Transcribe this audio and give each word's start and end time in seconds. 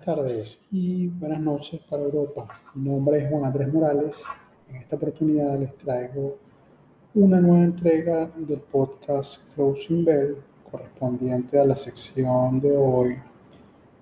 Buenas 0.00 0.16
tardes 0.16 0.60
y 0.70 1.08
buenas 1.08 1.40
noches 1.40 1.78
para 1.90 2.02
Europa. 2.02 2.48
Mi 2.74 2.88
nombre 2.88 3.18
es 3.18 3.28
Juan 3.28 3.44
Andrés 3.44 3.70
Morales. 3.70 4.24
En 4.70 4.76
esta 4.76 4.96
oportunidad 4.96 5.58
les 5.58 5.76
traigo 5.76 6.38
una 7.14 7.38
nueva 7.38 7.64
entrega 7.64 8.30
del 8.34 8.60
podcast 8.60 9.52
Closing 9.54 10.02
Bell 10.02 10.36
correspondiente 10.70 11.58
a 11.58 11.66
la 11.66 11.76
sección 11.76 12.60
de 12.62 12.74
hoy, 12.74 13.18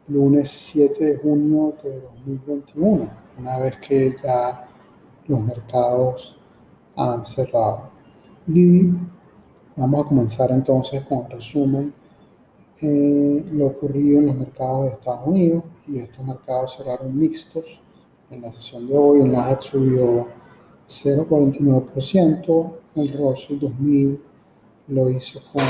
lunes 0.06 0.48
7 0.48 1.04
de 1.04 1.16
junio 1.16 1.74
de 1.82 2.00
2021, 2.00 3.10
una 3.36 3.58
vez 3.58 3.78
que 3.78 4.14
ya 4.22 4.68
los 5.26 5.40
mercados 5.40 6.38
han 6.94 7.24
cerrado. 7.24 7.90
Y 8.46 8.92
vamos 9.74 10.04
a 10.04 10.08
comenzar 10.08 10.52
entonces 10.52 11.02
con 11.02 11.24
el 11.24 11.30
resumen 11.32 11.92
lo 12.80 13.66
ocurrido 13.66 14.20
en 14.20 14.26
los 14.26 14.36
mercados 14.36 14.84
de 14.84 14.90
Estados 14.90 15.26
Unidos 15.26 15.64
y 15.88 15.98
estos 15.98 16.24
mercados 16.24 16.76
cerraron 16.76 17.18
mixtos. 17.18 17.82
En 18.30 18.40
la 18.42 18.52
sesión 18.52 18.86
de 18.86 18.96
hoy 18.96 19.22
el 19.22 19.32
Nasdaq 19.32 19.62
subió 19.62 20.28
0,49%, 20.86 22.72
el 22.96 23.18
Russell 23.18 23.58
2000 23.58 24.20
lo 24.88 25.08
hizo 25.10 25.40
con 25.52 25.62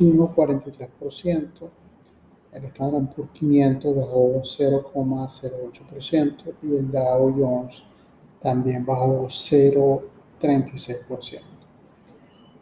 1,43%, 0.00 1.70
el 2.52 2.64
Standard 2.64 3.14
Poor's 3.14 3.30
500 3.32 3.96
bajó 3.96 4.40
0,08% 4.42 6.54
y 6.62 6.76
el 6.76 6.90
Dow 6.90 7.34
Jones 7.38 7.84
también 8.40 8.84
bajó 8.84 9.26
0,36%. 9.26 11.55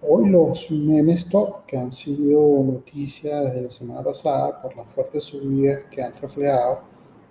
Hoy 0.07 0.29
los 0.29 0.71
meme 0.71 1.15
stock 1.15 1.65
que 1.65 1.79
han 1.79 1.91
sido 1.91 2.63
noticia 2.63 3.41
desde 3.41 3.63
la 3.63 3.71
semana 3.71 4.03
pasada 4.03 4.61
por 4.61 4.77
las 4.77 4.87
fuertes 4.87 5.25
subidas 5.25 5.85
que 5.91 6.03
han 6.03 6.13
reflejado, 6.21 6.81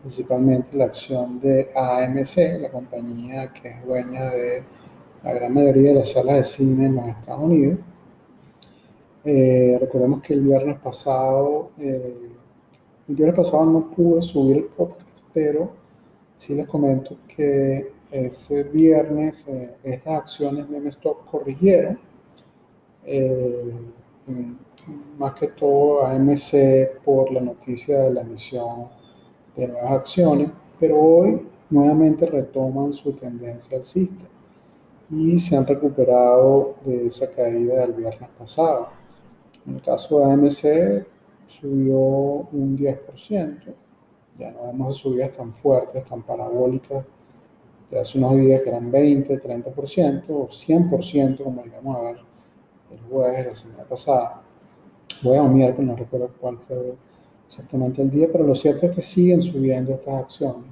principalmente 0.01 0.75
la 0.75 0.85
acción 0.85 1.39
de 1.39 1.69
AMC, 1.75 2.61
la 2.61 2.71
compañía 2.71 3.53
que 3.53 3.67
es 3.67 3.85
dueña 3.85 4.23
de 4.31 4.63
la 5.21 5.33
gran 5.33 5.53
mayoría 5.53 5.89
de 5.89 5.99
las 5.99 6.09
salas 6.09 6.35
de 6.37 6.43
cine 6.43 6.85
en 6.87 6.95
los 6.95 7.07
Estados 7.07 7.43
Unidos. 7.43 7.77
Eh, 9.23 9.77
recordemos 9.79 10.21
que 10.21 10.33
el 10.33 10.41
viernes 10.41 10.79
pasado, 10.79 11.69
eh, 11.77 12.31
el 13.07 13.15
viernes 13.15 13.37
pasado 13.37 13.65
no 13.65 13.91
pude 13.91 14.23
subir 14.23 14.57
el 14.57 14.65
podcast, 14.65 15.19
pero 15.31 15.71
sí 16.35 16.55
les 16.55 16.65
comento 16.65 17.17
que 17.27 17.93
ese 18.09 18.63
viernes 18.63 19.47
eh, 19.47 19.75
estas 19.83 20.13
acciones 20.15 20.67
meme 20.67 20.89
stock 20.89 21.23
corrigieron 21.29 22.12
eh, 23.05 23.73
más 25.17 25.33
que 25.33 25.47
todo 25.47 26.05
AMC 26.05 27.01
por 27.03 27.31
la 27.31 27.41
noticia 27.41 28.01
de 28.01 28.13
la 28.13 28.21
emisión 28.21 28.89
de 29.55 29.67
nuevas 29.67 29.91
acciones, 29.91 30.49
pero 30.79 30.99
hoy 30.99 31.47
nuevamente 31.69 32.25
retoman 32.25 32.93
su 32.93 33.13
tendencia 33.13 33.77
alcista 33.77 34.25
y 35.09 35.37
se 35.37 35.55
han 35.55 35.65
recuperado 35.65 36.75
de 36.83 37.07
esa 37.07 37.29
caída 37.31 37.81
del 37.81 37.93
viernes 37.93 38.29
pasado. 38.37 38.87
En 39.65 39.75
el 39.75 39.81
caso 39.81 40.19
de 40.19 40.31
AMC 40.31 41.07
subió 41.45 41.97
un 41.97 42.77
10%, 42.77 43.75
ya 44.37 44.51
no 44.51 44.67
vemos 44.67 44.97
subidas 44.97 45.31
tan 45.31 45.53
fuertes, 45.53 46.03
tan 46.05 46.23
parabólicas 46.23 47.05
de 47.91 47.99
hace 47.99 48.17
unos 48.17 48.35
días 48.35 48.61
que 48.61 48.69
eran 48.69 48.91
20, 48.91 49.39
30% 49.39 50.23
o 50.29 50.47
100% 50.47 51.43
como 51.43 51.63
digamos 51.63 51.95
a 51.95 52.01
ver 52.01 52.32
el 52.93 52.99
jueves 53.09 53.45
la 53.45 53.55
semana 53.55 53.83
pasada, 53.83 54.41
jueves 55.21 55.41
o 55.41 55.49
miércoles, 55.49 55.89
no 55.89 55.95
recuerdo 55.95 56.31
cuál 56.39 56.57
fue 56.57 56.95
exactamente 57.45 58.01
el 58.01 58.09
día, 58.09 58.29
pero 58.31 58.45
lo 58.45 58.55
cierto 58.55 58.85
es 58.85 58.95
que 58.95 59.01
siguen 59.01 59.41
subiendo 59.41 59.93
estas 59.93 60.15
acciones, 60.15 60.71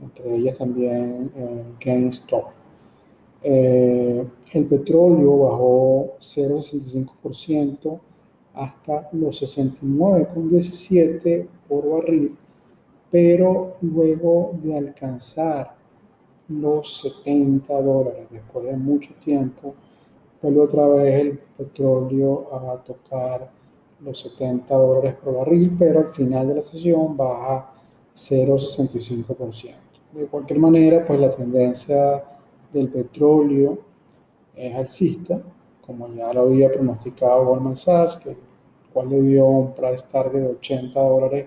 entre 0.00 0.34
ellas 0.34 0.56
también 0.58 1.30
eh, 1.34 1.64
GameStop. 1.80 2.46
Eh, 3.42 4.26
el 4.54 4.66
petróleo 4.66 5.38
bajó 5.38 6.14
0,65% 6.18 8.00
hasta 8.54 9.08
los 9.12 9.42
69,17 9.42 11.46
por 11.68 11.88
barril, 11.88 12.36
pero 13.10 13.74
luego 13.80 14.52
de 14.62 14.76
alcanzar 14.76 15.76
los 16.48 16.98
70 17.24 17.82
dólares 17.82 18.26
después 18.30 18.66
de 18.66 18.76
mucho 18.76 19.14
tiempo, 19.22 19.74
vuelve 20.40 20.60
otra 20.60 20.86
vez 20.88 21.14
el 21.14 21.38
petróleo 21.38 22.48
a 22.54 22.82
tocar 22.82 23.50
los 24.00 24.18
70 24.20 24.74
dólares 24.74 25.14
por 25.14 25.34
barril, 25.34 25.74
pero 25.78 26.00
al 26.00 26.08
final 26.08 26.48
de 26.48 26.54
la 26.54 26.62
sesión 26.62 27.16
baja 27.16 27.72
0,65%. 28.14 29.74
De 30.12 30.26
cualquier 30.26 30.58
manera, 30.58 31.04
pues 31.04 31.18
la 31.20 31.30
tendencia 31.30 32.24
del 32.72 32.88
petróleo 32.88 33.78
es 34.54 34.74
alcista, 34.74 35.40
como 35.84 36.12
ya 36.14 36.32
lo 36.32 36.42
había 36.42 36.70
pronosticado 36.70 37.46
Goldman 37.46 37.76
Sachs, 37.76 38.16
que, 38.16 38.36
cual 38.92 39.10
le 39.10 39.20
dio 39.22 39.46
un 39.46 39.74
price 39.74 40.04
target 40.10 40.40
de 40.40 40.48
80 40.48 41.00
dólares 41.00 41.46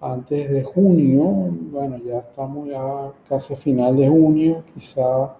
antes 0.00 0.50
de 0.50 0.62
junio. 0.62 1.22
Bueno, 1.70 1.98
ya 1.98 2.18
estamos 2.18 2.68
ya 2.68 3.12
casi 3.28 3.54
final 3.54 3.96
de 3.96 4.08
junio, 4.08 4.64
quizá 4.72 5.36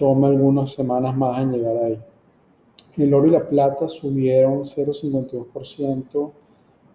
toma 0.00 0.28
algunas 0.28 0.72
semanas 0.72 1.14
más 1.14 1.42
en 1.42 1.52
llegar 1.52 1.76
ahí. 1.76 2.02
El 2.96 3.12
oro 3.12 3.26
y 3.26 3.30
la 3.30 3.46
plata 3.46 3.86
subieron 3.86 4.60
0,52% 4.60 6.32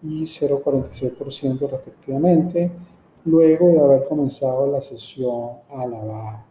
y 0.01 0.23
0,46% 0.23 1.69
respectivamente, 1.69 2.71
luego 3.25 3.67
de 3.69 3.79
haber 3.79 4.03
comenzado 4.05 4.71
la 4.71 4.81
sesión 4.81 5.51
a 5.69 5.85
la 5.85 6.03
baja. 6.03 6.45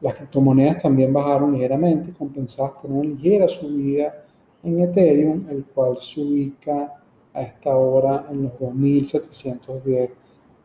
Las 0.00 0.14
criptomonedas 0.14 0.82
también 0.82 1.12
bajaron 1.12 1.52
ligeramente, 1.52 2.14
compensadas 2.14 2.72
por 2.80 2.90
una 2.90 3.04
ligera 3.04 3.46
subida 3.46 4.24
en 4.62 4.80
Ethereum, 4.80 5.46
el 5.50 5.66
cual 5.66 5.98
se 6.00 6.22
ubica 6.22 6.94
a 7.34 7.42
esta 7.42 7.76
hora 7.76 8.24
en 8.30 8.44
los 8.44 8.52
2.710 8.52 10.10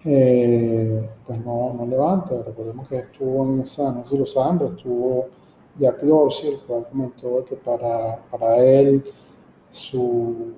eh, 0.04 1.08
pues 1.26 1.44
no, 1.44 1.74
no, 1.74 1.86
levanta. 1.86 2.42
Recordemos 2.42 2.88
que 2.88 2.96
estuvo 2.98 3.44
en 3.44 3.60
esa, 3.60 3.92
no 3.92 4.02
sé 4.02 4.10
si 4.12 4.18
lo 4.18 4.26
saben, 4.26 4.68
estuvo 4.68 5.26
Jack 5.78 6.00
Dorsey, 6.02 6.50
el 6.54 6.60
cual 6.60 6.86
comentó 6.90 7.44
que 7.44 7.56
para, 7.56 8.22
para 8.30 8.56
él 8.56 9.04
su, 9.68 10.54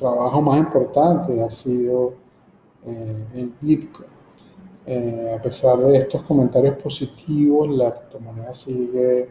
trabajo 0.00 0.40
más 0.40 0.58
importante 0.58 1.42
ha 1.42 1.50
sido 1.50 2.14
eh, 2.86 3.50
Bitcoin. 3.60 4.08
Eh, 4.86 5.36
a 5.38 5.42
pesar 5.42 5.76
de 5.78 5.98
estos 5.98 6.22
comentarios 6.22 6.74
positivos, 6.82 7.68
la 7.68 7.94
criptomoneda 7.94 8.52
sigue 8.54 9.28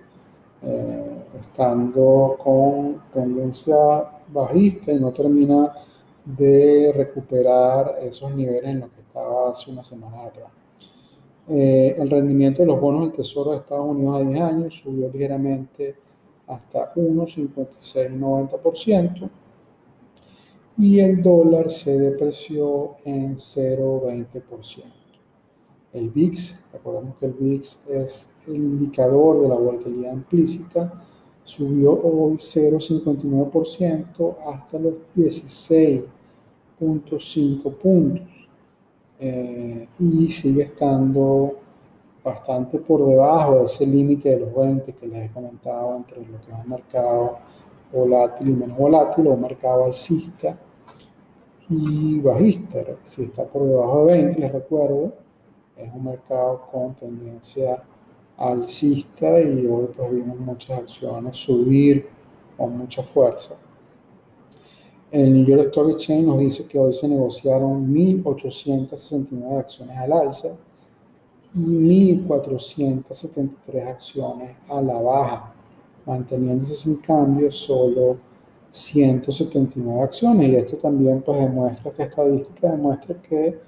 eh, 0.62 1.24
estando 1.36 2.36
con 2.38 3.02
tendencia 3.14 3.76
bajista 4.28 4.92
y 4.92 5.00
no 5.00 5.10
termina 5.12 5.74
de 6.26 6.92
recuperar 6.96 8.00
esos 8.02 8.36
niveles 8.36 8.72
en 8.72 8.82
los 8.82 8.90
que 8.90 9.00
estaba 9.02 9.52
hace 9.52 9.72
una 9.72 9.84
semana 9.84 10.24
atrás. 10.24 10.52
Eh, 11.48 11.96
el 11.98 12.10
rendimiento 12.10 12.62
de 12.62 12.68
los 12.68 12.80
bonos 12.80 13.02
del 13.02 13.12
Tesoro 13.14 13.52
de 13.52 13.58
Estados 13.58 13.88
Unidos 13.88 14.22
a 14.22 14.24
10 14.24 14.42
años 14.42 14.76
subió 14.76 15.10
ligeramente 15.10 15.96
hasta 16.46 16.94
1,5690% 16.94 19.30
y 20.78 21.00
el 21.00 21.22
dólar 21.22 21.72
se 21.72 21.98
depreció 21.98 22.96
en 23.06 23.36
0,20%. 23.36 24.99
El 25.94 26.10
VIX, 26.10 26.72
recordemos 26.74 27.16
que 27.16 27.26
el 27.26 27.32
VIX 27.34 27.88
es 27.90 28.32
el 28.48 28.58
indicador 28.58 29.42
de 29.42 29.48
la 29.48 29.56
volatilidad 29.56 30.14
implícita, 30.14 31.02
subió 31.44 31.94
hoy 31.94 32.36
0,59% 32.36 34.36
hasta 34.46 34.78
los 34.78 35.00
16.5 35.16 37.74
puntos. 37.74 38.50
Eh, 39.22 39.86
y 40.00 40.28
sigue 40.28 40.64
estando 40.64 41.58
bastante 42.24 42.80
por 42.80 43.06
debajo 43.06 43.56
de 43.56 43.66
ese 43.66 43.86
límite 43.86 44.30
de 44.30 44.40
los 44.40 44.56
20 44.56 44.94
que 44.94 45.08
les 45.08 45.26
he 45.26 45.34
comentado 45.34 45.94
entre 45.98 46.26
lo 46.26 46.40
que 46.40 46.52
es 46.52 46.58
un 46.64 46.70
mercado 46.70 47.38
volátil 47.92 48.50
y 48.50 48.56
menos 48.56 48.78
volátil 48.78 49.28
o 49.28 49.34
un 49.34 49.42
mercado 49.42 49.86
alcista 49.86 50.58
y 51.70 52.20
bajista. 52.20 52.80
Si 53.04 53.24
está 53.24 53.46
por 53.46 53.66
debajo 53.66 54.06
de 54.06 54.22
20, 54.22 54.40
les 54.40 54.52
recuerdo, 54.52 55.14
es 55.80 55.94
un 55.94 56.04
mercado 56.04 56.66
con 56.72 56.96
tendencia 56.96 57.84
alcista 58.38 59.40
y 59.40 59.66
hoy 59.66 59.88
pues 59.96 60.12
vimos 60.12 60.38
muchas 60.40 60.80
acciones 60.80 61.38
subir 61.38 62.08
con 62.58 62.78
mucha 62.78 63.02
fuerza. 63.04 63.56
El 65.12 65.34
New 65.34 65.46
York 65.46 65.62
Stock 65.62 65.90
Exchange 65.90 66.26
nos 66.26 66.38
dice 66.38 66.68
que 66.68 66.78
hoy 66.78 66.94
se 66.94 67.08
negociaron 67.08 67.92
1.869 67.94 69.58
acciones 69.58 69.98
al 69.98 70.14
alza 70.14 70.50
y 71.56 71.60
1.473 71.60 73.88
acciones 73.88 74.56
a 74.70 74.80
la 74.82 75.00
baja, 75.00 75.52
manteniéndose 76.06 76.76
sin 76.76 76.98
cambio 76.98 77.52
solo 77.52 78.18
179 78.72 80.02
acciones. 80.02 80.50
Y 80.50 80.56
esto 80.56 80.78
también 80.78 81.24
pues 81.24 81.40
demuestra, 81.40 81.90
esta 81.90 82.04
estadística 82.04 82.70
demuestra 82.72 83.20
que 83.20 83.60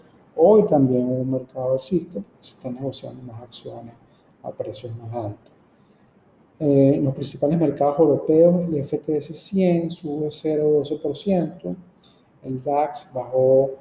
hoy 0.43 0.65
también 0.65 1.05
hubo 1.05 1.21
un 1.21 1.31
mercado 1.31 1.73
alcista 1.73 2.19
porque 2.19 2.37
se 2.41 2.55
están 2.55 2.75
negociando 2.75 3.21
más 3.23 3.41
acciones 3.41 3.93
a 4.41 4.51
precios 4.51 4.95
más 4.97 5.13
altos. 5.13 5.51
Eh, 6.59 6.95
en 6.95 7.03
los 7.03 7.13
principales 7.13 7.57
mercados 7.59 7.99
europeos, 7.99 8.65
el 8.67 8.83
FTS 8.83 9.35
100 9.35 9.91
sube 9.91 10.27
0,12%, 10.27 11.75
el 12.43 12.63
DAX 12.63 13.11
bajó 13.13 13.71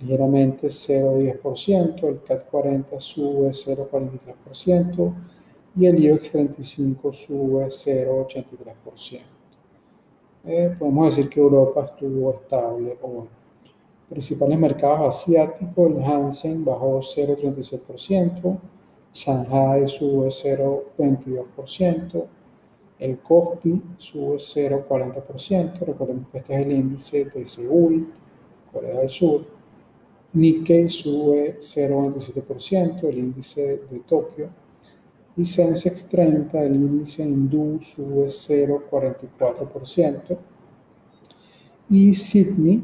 ligeramente 0.00 0.68
0,10%, 0.68 2.08
el 2.08 2.22
CAT 2.22 2.48
40 2.50 3.00
sube 3.00 3.50
0,43% 3.50 5.14
y 5.76 5.86
el 5.86 6.04
IBEX 6.04 6.32
35 6.32 7.12
sube 7.12 7.66
0,83%. 7.66 9.20
Eh, 10.44 10.76
podemos 10.78 11.06
decir 11.06 11.28
que 11.28 11.40
Europa 11.40 11.84
estuvo 11.84 12.32
estable 12.32 12.96
hoy. 13.02 13.28
Principales 14.08 14.58
mercados 14.58 15.16
asiáticos, 15.16 15.90
el 15.90 16.04
Hansen 16.04 16.64
bajó 16.64 17.00
0,36%, 17.00 18.56
Shanghai 19.12 19.88
sube 19.88 20.28
0,22%, 20.28 22.26
el 23.00 23.18
Kospi 23.18 23.82
sube 23.98 24.36
0,40%, 24.36 25.80
recordemos 25.80 26.28
que 26.30 26.38
este 26.38 26.54
es 26.54 26.60
el 26.60 26.72
índice 26.72 27.24
de 27.24 27.44
Seúl, 27.46 28.12
Corea 28.72 29.00
del 29.00 29.10
Sur, 29.10 29.44
Nikkei 30.34 30.88
sube 30.88 31.58
0,27%, 31.58 33.08
el 33.08 33.18
índice 33.18 33.82
de 33.90 33.98
Tokio, 34.00 34.50
y 35.36 35.44
Sensex 35.44 36.08
30, 36.08 36.62
el 36.62 36.76
índice 36.76 37.24
hindú, 37.24 37.78
sube 37.80 38.26
0,44%, 38.26 40.38
y 41.88 42.14
Sydney, 42.14 42.82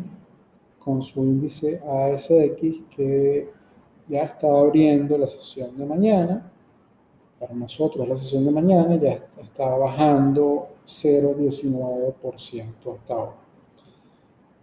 con 0.84 1.02
su 1.02 1.25
índice 1.25 1.81
ASX, 1.87 2.84
que 2.94 3.49
ya 4.08 4.25
está 4.25 4.49
abriendo 4.49 5.17
la 5.17 5.29
sesión 5.29 5.76
de 5.76 5.87
mañana. 5.87 6.50
Para 7.38 7.55
nosotros 7.55 8.08
la 8.08 8.17
sesión 8.17 8.44
de 8.44 8.50
mañana 8.50 8.96
ya 8.96 9.12
está 9.12 9.76
bajando 9.76 10.69
0,19% 10.87 12.94
hasta 12.94 13.14
ahora. 13.14 13.37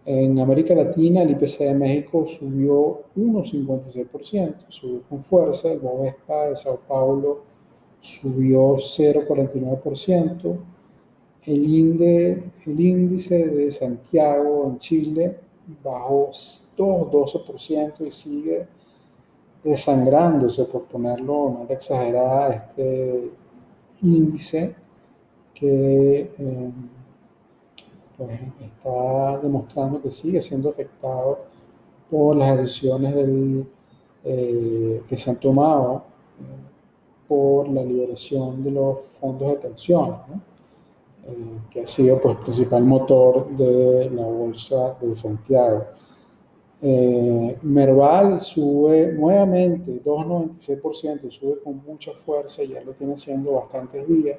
En 0.06 0.40
América 0.40 0.74
Latina 0.74 1.22
el 1.22 1.32
IPC 1.32 1.60
de 1.60 1.76
México 1.76 2.26
subió 2.26 3.04
1,56%, 3.16 4.56
subió 4.70 5.04
con 5.04 5.22
fuerza. 5.22 5.72
El 5.72 5.80
Bovespa 5.80 6.48
de 6.48 6.56
Sao 6.56 6.80
Paulo 6.88 7.44
subió 8.00 8.76
0,49%. 8.76 10.58
El, 11.46 11.64
el 12.66 12.80
índice 12.80 13.48
de 13.48 13.72
Santiago 13.72 14.68
en 14.68 14.80
Chile 14.80 15.49
bajó 15.84 16.30
2,12% 16.32 18.06
y 18.06 18.12
sigue 18.12 18.68
desangrándose, 19.64 20.66
por 20.66 20.84
ponerlo 20.86 21.48
de 21.48 21.54
manera 21.54 21.74
exagerada, 21.74 22.50
este 22.54 23.32
índice 24.02 24.76
que 25.54 26.34
em, 26.38 26.72
pues, 28.18 28.40
está 28.62 29.38
demostrando 29.40 30.02
que 30.02 30.12
sigue 30.12 30.40
siendo 30.40 30.70
afectado 30.70 31.40
por 32.10 32.36
las 32.36 32.58
decisiones 32.58 33.14
del, 33.14 33.68
eh, 34.24 35.04
que 35.08 35.18
se 35.18 35.30
han 35.30 35.40
tomado 35.40 36.04
eh, 36.40 36.44
por 37.28 37.68
la 37.70 37.84
liberación 37.84 38.64
de 38.64 38.72
los 38.72 39.02
fondos 39.20 39.50
de 39.50 39.56
pensiones, 39.58 40.20
eh, 41.30 41.62
que 41.70 41.82
ha 41.82 41.88
sido 41.88 42.20
pues, 42.22 42.36
el 42.36 42.42
principal 42.42 42.84
motor 42.84 43.50
de 43.56 44.10
la 44.12 44.26
Bolsa 44.26 44.96
de 45.00 45.16
Santiago. 45.16 45.86
Eh, 46.82 47.58
Merval 47.64 48.40
sube 48.42 49.12
nuevamente 49.12 50.02
2,96%, 50.04 51.30
sube 51.30 51.62
con 51.62 51.84
mucha 51.86 52.14
fuerza, 52.14 52.64
ya 52.64 52.82
lo 52.82 52.94
tiene 52.94 53.14
haciendo 53.14 53.54
bastantes 53.54 54.08
días. 54.08 54.38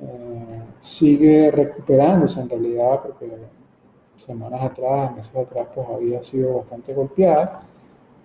Eh, 0.00 0.62
sigue 0.80 1.50
recuperándose 1.50 2.40
en 2.40 2.48
realidad, 2.50 3.00
porque 3.02 3.30
semanas 4.16 4.62
atrás, 4.62 5.14
meses 5.14 5.36
atrás, 5.36 5.68
pues 5.74 5.88
había 5.88 6.22
sido 6.22 6.56
bastante 6.56 6.92
golpeada, 6.92 7.62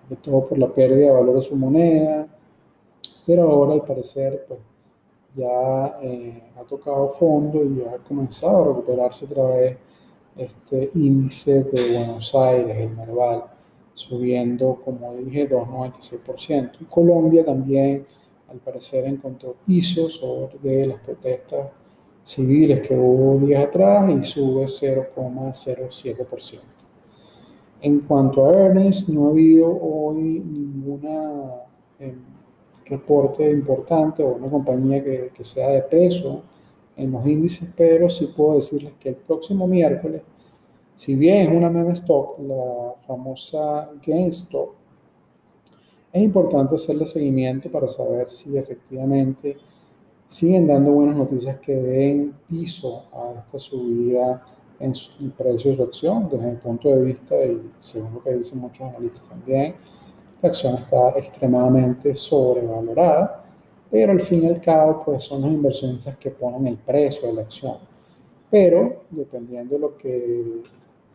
de 0.08 0.16
todo 0.16 0.44
por 0.44 0.58
la 0.58 0.72
pérdida 0.72 1.06
de 1.06 1.12
valor 1.12 1.36
de 1.36 1.42
su 1.42 1.56
moneda, 1.56 2.26
pero 3.26 3.48
ahora 3.50 3.74
al 3.74 3.84
parecer, 3.84 4.44
pues 4.48 4.58
ya 5.34 5.98
eh, 6.02 6.42
ha 6.56 6.62
tocado 6.64 7.08
fondo 7.10 7.64
y 7.64 7.76
ya 7.76 7.94
ha 7.94 7.98
comenzado 7.98 8.62
a 8.62 8.68
recuperarse 8.68 9.24
otra 9.24 9.44
vez 9.44 9.76
este 10.36 10.90
índice 10.94 11.64
de 11.64 11.98
Buenos 11.98 12.34
Aires, 12.34 12.78
el 12.78 12.90
Merval, 12.96 13.44
subiendo, 13.94 14.80
como 14.84 15.14
dije, 15.14 15.48
2,96%. 15.48 16.72
Y 16.80 16.84
Colombia 16.84 17.44
también, 17.44 18.06
al 18.48 18.58
parecer, 18.58 19.04
encontró 19.04 19.56
pisos 19.66 20.14
sobre 20.14 20.86
las 20.86 20.98
protestas 21.00 21.68
civiles 22.24 22.80
que 22.80 22.96
hubo 22.96 23.44
días 23.44 23.64
atrás 23.64 24.10
y 24.10 24.22
sube 24.22 24.64
0,07%. 24.64 26.60
En 27.82 28.00
cuanto 28.00 28.44
a 28.46 28.52
earnings, 28.54 29.08
no 29.08 29.26
ha 29.26 29.30
habido 29.30 29.68
hoy 29.68 30.40
ninguna 30.40 31.62
em, 31.98 32.18
reporte 32.90 33.50
importante 33.50 34.22
o 34.22 34.34
una 34.34 34.50
compañía 34.50 35.02
que, 35.02 35.30
que 35.34 35.44
sea 35.44 35.68
de 35.70 35.82
peso 35.82 36.42
en 36.96 37.12
los 37.12 37.26
índices, 37.26 37.72
pero 37.76 38.10
sí 38.10 38.32
puedo 38.36 38.54
decirles 38.56 38.92
que 39.00 39.10
el 39.10 39.16
próximo 39.16 39.66
miércoles, 39.66 40.22
si 40.96 41.14
bien 41.14 41.48
es 41.48 41.56
una 41.56 41.70
meme 41.70 41.92
stock, 41.92 42.38
la 42.40 42.94
famosa 42.98 43.90
GameStop, 44.04 44.70
es 46.12 46.22
importante 46.22 46.74
hacerle 46.74 47.06
seguimiento 47.06 47.70
para 47.70 47.88
saber 47.88 48.28
si 48.28 48.58
efectivamente 48.58 49.56
siguen 50.26 50.66
dando 50.66 50.92
buenas 50.92 51.16
noticias 51.16 51.56
que 51.58 51.74
den 51.74 52.34
piso 52.48 53.04
a 53.12 53.40
esta 53.40 53.58
subida 53.58 54.44
en 54.78 54.92
el 54.92 55.30
precio 55.32 55.70
de 55.70 55.76
su 55.76 55.82
acción. 55.82 56.28
Desde 56.30 56.50
mi 56.50 56.56
punto 56.56 56.88
de 56.88 57.02
vista, 57.02 57.36
y 57.44 57.70
según 57.80 58.14
lo 58.14 58.22
que 58.22 58.34
dicen 58.34 58.58
muchos 58.58 58.88
analistas 58.88 59.28
también, 59.28 59.76
la 60.42 60.48
acción 60.48 60.74
está 60.76 61.10
extremadamente 61.18 62.14
sobrevalorada 62.14 63.40
pero 63.90 64.12
al 64.12 64.20
fin 64.20 64.44
y 64.44 64.46
al 64.46 64.60
cabo, 64.60 65.02
pues 65.04 65.24
son 65.24 65.42
los 65.42 65.50
inversionistas 65.50 66.16
que 66.16 66.30
ponen 66.30 66.66
el 66.68 66.78
precio 66.78 67.28
de 67.28 67.34
la 67.34 67.42
acción. 67.42 67.78
Pero 68.48 69.04
dependiendo 69.10 69.74
de 69.74 69.80
lo 69.80 69.96
que 69.96 70.62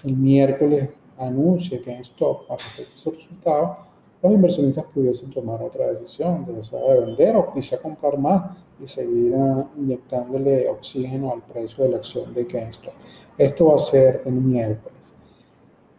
el 0.03 0.15
miércoles 0.15 0.89
anuncie 1.17 1.82
stock 2.01 2.46
a 2.50 2.55
respecto 2.55 2.91
de 2.91 2.98
sus 2.98 3.15
resultados, 3.15 3.77
los 4.22 4.34
inversionistas 4.34 4.86
pudiesen 4.94 5.32
tomar 5.32 5.62
otra 5.62 5.94
decisión, 5.94 6.46
de, 6.46 6.63
sea, 6.63 6.79
de 6.79 7.00
vender 7.00 7.36
o 7.38 7.53
quizá 7.53 7.77
comprar 7.77 8.17
más 8.17 8.58
y 8.82 8.88
seguir 8.88 9.34
ah, 9.36 9.70
inyectándole 9.77 10.67
oxígeno 10.67 11.32
al 11.32 11.44
precio 11.44 11.86
de 11.86 11.91
la 11.91 11.98
acción 11.98 12.34
de 12.34 12.44
GameStop. 12.44 12.94
Esto 13.38 13.67
va 13.67 13.75
a 13.75 13.79
ser 13.79 14.22
el 14.25 14.34
miércoles. 14.34 15.15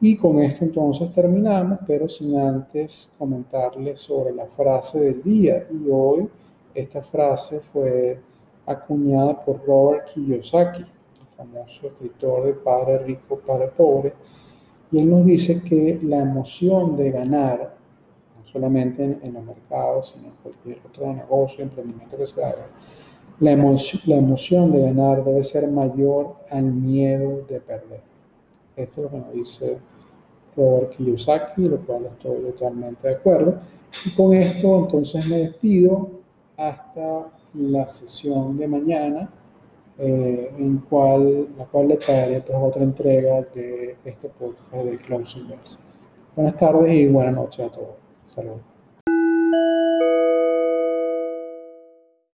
Y 0.00 0.16
con 0.16 0.38
esto 0.38 0.64
entonces 0.64 1.10
terminamos, 1.10 1.78
pero 1.86 2.08
sin 2.08 2.38
antes 2.38 3.12
comentarles 3.18 4.00
sobre 4.00 4.34
la 4.34 4.46
frase 4.46 5.00
del 5.00 5.22
día. 5.22 5.66
Y 5.70 5.88
hoy 5.90 6.28
esta 6.74 7.02
frase 7.02 7.60
fue 7.60 8.20
acuñada 8.66 9.40
por 9.40 9.64
Robert 9.64 10.06
Kiyosaki, 10.12 10.82
el 10.82 11.36
famoso 11.36 11.86
escritor 11.86 12.44
de 12.44 12.54
Padre 12.54 12.98
Rico, 12.98 13.38
Padre 13.38 13.68
Pobre, 13.68 14.12
y 14.90 14.98
él 14.98 15.10
nos 15.10 15.24
dice 15.24 15.62
que 15.62 15.98
la 16.02 16.18
emoción 16.18 16.96
de 16.96 17.10
ganar, 17.10 17.76
no 18.38 18.46
solamente 18.46 19.02
en, 19.04 19.32
los 19.32 19.44
mercados, 19.44 20.14
sino 20.14 20.28
en 20.28 20.34
cualquier 20.42 20.80
otro 20.86 21.12
negocio, 21.12 21.64
emprendimiento 21.64 22.16
que 22.16 22.26
se 22.26 22.44
haga, 22.44 22.68
la 23.40 23.50
emoción, 23.52 24.02
la 24.06 24.16
emoción 24.16 24.72
de 24.72 24.80
ganar 24.80 25.24
debe 25.24 25.42
ser 25.42 25.68
mayor 25.68 26.36
al 26.50 26.64
miedo 26.64 27.44
de 27.48 27.60
perder. 27.60 28.15
Esto 28.76 29.00
es 29.00 29.04
lo 29.04 29.10
que 29.10 29.16
nos 29.16 29.32
dice 29.32 29.78
Robert 30.54 30.90
Kiyosaki, 30.90 31.66
lo 31.66 31.78
cual 31.78 32.06
estoy 32.06 32.40
totalmente 32.42 33.08
de 33.08 33.14
acuerdo. 33.14 33.58
Y 34.04 34.10
con 34.10 34.34
esto 34.34 34.80
entonces 34.80 35.26
me 35.28 35.38
despido 35.38 36.10
hasta 36.56 37.32
la 37.54 37.88
sesión 37.88 38.56
de 38.58 38.68
mañana, 38.68 39.30
eh, 39.98 40.52
en 40.58 40.78
cual, 40.78 41.48
la 41.56 41.64
cual 41.64 41.88
le 41.88 41.96
traeré 41.96 42.40
pues, 42.40 42.58
otra 42.60 42.82
entrega 42.82 43.40
de 43.54 43.96
este 44.04 44.28
podcast 44.28 44.72
de 44.72 44.98
Closing 44.98 45.48
Buenas 46.34 46.56
tardes 46.58 46.92
y 46.92 47.08
buenas 47.08 47.34
noches 47.34 47.66
a 47.66 47.70
todos. 47.70 47.96
Saludos. 48.26 48.75